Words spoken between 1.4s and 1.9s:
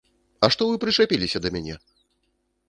да мяне?